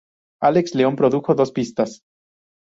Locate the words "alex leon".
0.47-0.95